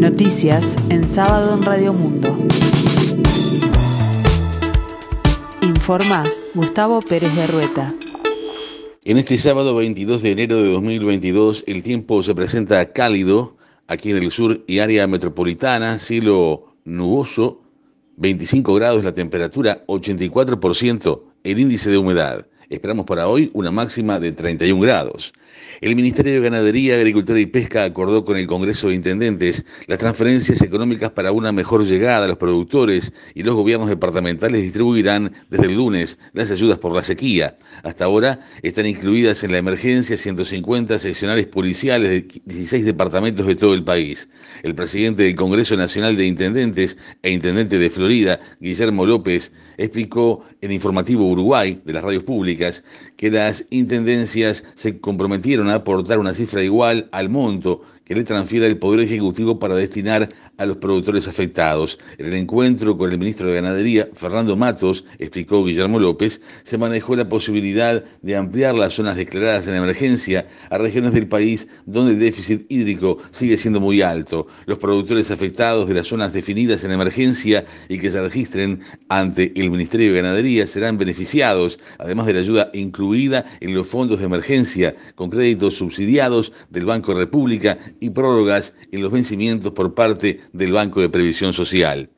[0.00, 2.34] Noticias en sábado en Radio Mundo.
[5.60, 6.24] Informa
[6.54, 7.94] Gustavo Pérez de Rueta.
[9.04, 13.58] En este sábado 22 de enero de 2022 el tiempo se presenta cálido
[13.88, 17.60] aquí en el sur y área metropolitana, cielo nuboso,
[18.16, 22.46] 25 grados la temperatura, 84% el índice de humedad.
[22.70, 25.32] Esperamos para hoy una máxima de 31 grados.
[25.80, 30.62] El Ministerio de Ganadería, Agricultura y Pesca acordó con el Congreso de Intendentes las transferencias
[30.62, 35.74] económicas para una mejor llegada a los productores y los gobiernos departamentales distribuirán desde el
[35.74, 37.56] lunes las ayudas por la sequía.
[37.82, 43.74] Hasta ahora están incluidas en la emergencia 150 seccionales policiales de 16 departamentos de todo
[43.74, 44.30] el país.
[44.62, 50.70] El presidente del Congreso Nacional de Intendentes e intendente de Florida, Guillermo López, explicó en
[50.70, 52.59] Informativo Uruguay de las radios públicas
[53.16, 58.66] que las intendencias se comprometieron a aportar una cifra igual al monto que le transfiera
[58.66, 61.96] el Poder Ejecutivo para destinar a los productores afectados.
[62.18, 67.14] En el encuentro con el ministro de Ganadería, Fernando Matos, explicó Guillermo López, se manejó
[67.14, 72.18] la posibilidad de ampliar las zonas declaradas en emergencia a regiones del país donde el
[72.18, 74.48] déficit hídrico sigue siendo muy alto.
[74.66, 79.70] Los productores afectados de las zonas definidas en emergencia y que se registren ante el
[79.70, 84.96] Ministerio de Ganadería serán beneficiados, además de la ayuda incluida en los fondos de emergencia
[85.14, 91.00] con créditos subsidiados del Banco República y prórrogas en los vencimientos por parte del Banco
[91.00, 92.10] de Previsión Social.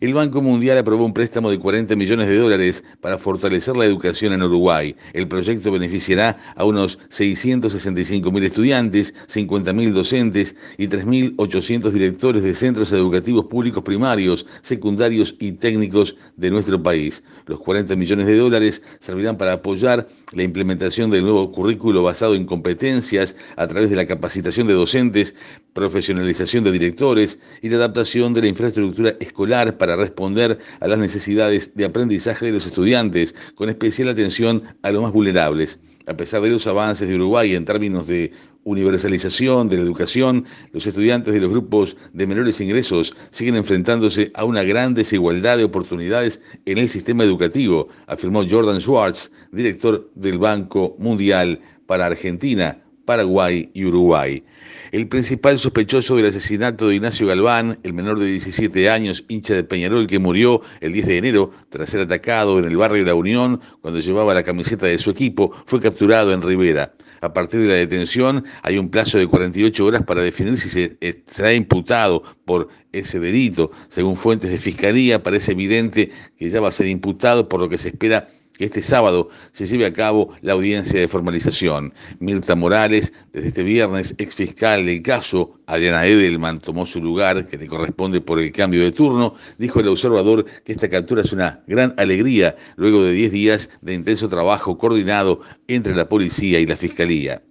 [0.00, 4.32] El Banco Mundial aprobó un préstamo de 40 millones de dólares para fortalecer la educación
[4.32, 4.96] en Uruguay.
[5.12, 12.54] El proyecto beneficiará a unos 665 mil estudiantes, 50 mil docentes y 3.800 directores de
[12.54, 17.22] centros educativos públicos primarios, secundarios y técnicos de nuestro país.
[17.46, 22.44] Los 40 millones de dólares servirán para apoyar la implementación del nuevo currículo basado en
[22.44, 25.34] competencias a través de la capacitación de docentes,
[25.72, 31.74] profesionalización de directores y la adaptación de la infraestructura escolar para responder a las necesidades
[31.74, 35.78] de aprendizaje de los estudiantes, con especial atención a los más vulnerables.
[36.06, 38.30] A pesar de los avances de Uruguay en términos de
[38.64, 44.44] universalización de la educación, los estudiantes de los grupos de menores ingresos siguen enfrentándose a
[44.44, 50.94] una gran desigualdad de oportunidades en el sistema educativo, afirmó Jordan Schwartz, director del Banco
[50.98, 54.44] Mundial para Argentina, Paraguay y Uruguay.
[54.92, 59.64] El principal sospechoso del asesinato de Ignacio Galván, el menor de 17 años, hincha de
[59.64, 63.60] Peñarol, que murió el 10 de enero tras ser atacado en el barrio La Unión
[63.80, 66.92] cuando llevaba la camiseta de su equipo, fue capturado en Rivera.
[67.20, 70.98] A partir de la detención hay un plazo de 48 horas para definir si se
[71.24, 73.70] será imputado por ese delito.
[73.88, 77.78] Según fuentes de fiscalía, parece evidente que ya va a ser imputado, por lo que
[77.78, 78.28] se espera
[78.58, 81.92] este sábado se lleve a cabo la audiencia de formalización.
[82.20, 87.58] Mirta Morales, desde este viernes, ex fiscal del caso, Adriana Edelman tomó su lugar, que
[87.58, 91.62] le corresponde por el cambio de turno, dijo el observador que esta captura es una
[91.66, 96.76] gran alegría luego de 10 días de intenso trabajo coordinado entre la policía y la
[96.76, 97.42] fiscalía.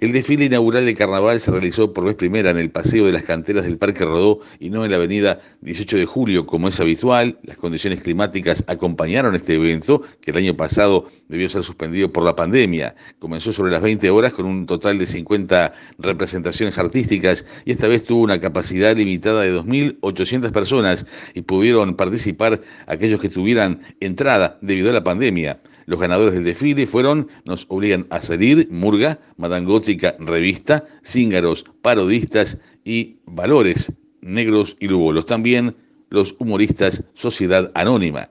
[0.00, 3.22] El desfile inaugural del carnaval se realizó por vez primera en el Paseo de las
[3.22, 7.38] Canteras del Parque Rodó y no en la avenida 18 de Julio, como es habitual.
[7.42, 12.34] Las condiciones climáticas acompañaron este evento, que el año pasado debió ser suspendido por la
[12.34, 12.94] pandemia.
[13.18, 18.04] Comenzó sobre las 20 horas con un total de 50 representaciones artísticas y esta vez
[18.04, 24.90] tuvo una capacidad limitada de 2.800 personas y pudieron participar aquellos que tuvieran entrada debido
[24.90, 25.60] a la pandemia.
[25.86, 33.16] Los ganadores del desfile fueron Nos obligan a salir, Murga, Madangótica, Revista, Cíngaros, Parodistas y
[33.26, 35.26] Valores, Negros y Lugolos.
[35.26, 35.76] También
[36.10, 38.28] los humoristas Sociedad Anónima.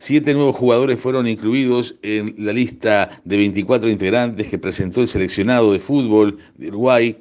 [0.00, 5.72] Siete nuevos jugadores fueron incluidos en la lista de 24 integrantes que presentó el seleccionado
[5.72, 7.18] de fútbol de Uruguay,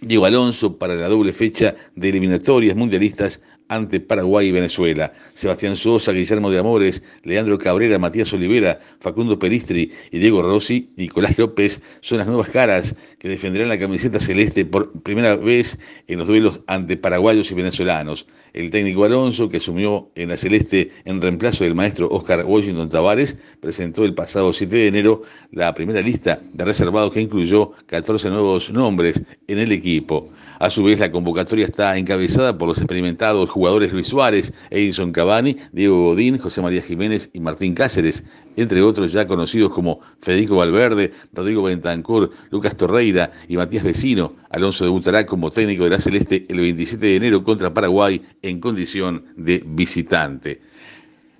[0.00, 5.12] Diego Alonso, para la doble fecha de eliminatorias mundialistas ante Paraguay y Venezuela.
[5.34, 11.38] Sebastián Sosa, Guillermo de Amores, Leandro Cabrera, Matías Olivera, Facundo Peristri y Diego Rossi, Nicolás
[11.38, 16.28] López son las nuevas caras que defenderán la camiseta celeste por primera vez en los
[16.28, 18.26] duelos ante paraguayos y venezolanos.
[18.52, 23.38] El técnico Alonso, que asumió en la celeste en reemplazo del maestro Oscar Washington Tavares,
[23.60, 28.70] presentó el pasado 7 de enero la primera lista de reservados que incluyó 14 nuevos
[28.70, 30.30] nombres en el equipo.
[30.58, 35.58] A su vez, la convocatoria está encabezada por los experimentados jugadores Luis Suárez, Edison Cavani,
[35.72, 38.24] Diego Godín, José María Jiménez y Martín Cáceres,
[38.56, 44.34] entre otros ya conocidos como Federico Valverde, Rodrigo Bentancur, Lucas Torreira y Matías Vecino.
[44.48, 49.26] Alonso debutará como técnico de la Celeste el 27 de enero contra Paraguay en condición
[49.36, 50.62] de visitante.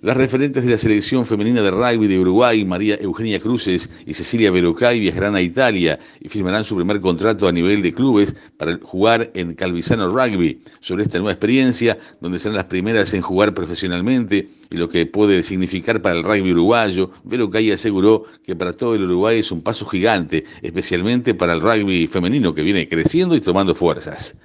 [0.07, 4.53] Las referentes de la selección femenina de rugby de Uruguay, María Eugenia Cruces y Cecilia
[4.53, 9.33] Berocay, viajarán a Italia y firmarán su primer contrato a nivel de clubes para jugar
[9.35, 10.63] en Calvisano Rugby.
[10.79, 15.43] Sobre esta nueva experiencia, donde serán las primeras en jugar profesionalmente y lo que puede
[15.43, 19.87] significar para el rugby uruguayo, Berocay aseguró que para todo el Uruguay es un paso
[19.87, 24.37] gigante, especialmente para el rugby femenino que viene creciendo y tomando fuerzas.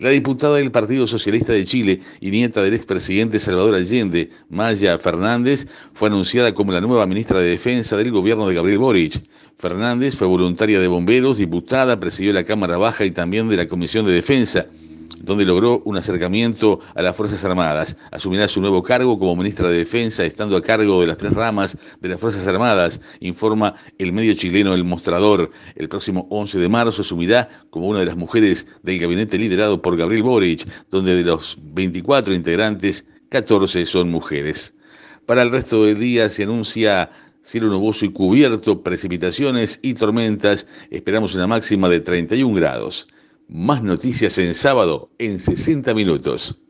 [0.00, 5.68] La diputada del Partido Socialista de Chile y nieta del expresidente Salvador Allende, Maya Fernández,
[5.92, 9.22] fue anunciada como la nueva ministra de Defensa del gobierno de Gabriel Boric.
[9.56, 14.04] Fernández fue voluntaria de bomberos, diputada, presidió la Cámara Baja y también de la Comisión
[14.04, 14.66] de Defensa
[15.18, 17.96] donde logró un acercamiento a las Fuerzas Armadas.
[18.10, 21.78] Asumirá su nuevo cargo como ministra de Defensa, estando a cargo de las tres ramas
[22.00, 25.50] de las Fuerzas Armadas, informa el medio chileno El Mostrador.
[25.74, 29.96] El próximo 11 de marzo asumirá como una de las mujeres del gabinete liderado por
[29.96, 34.74] Gabriel Boric, donde de los 24 integrantes, 14 son mujeres.
[35.26, 37.10] Para el resto del día se anuncia
[37.42, 40.66] cielo nuboso y cubierto, precipitaciones y tormentas.
[40.90, 43.08] Esperamos una máxima de 31 grados.
[43.48, 46.63] Más noticias en sábado en 60 minutos.